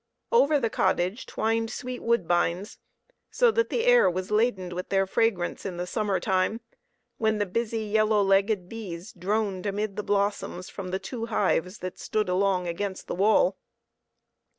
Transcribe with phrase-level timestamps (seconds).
[0.31, 2.79] Over the cottage twined sweet woodbines,
[3.29, 6.59] so that the air was ladened with their fragrance in the summer time,
[7.19, 11.99] when the busy, yellow legged bees droned amid the blossoms from the two hives that
[11.99, 13.59] stood along against the wall.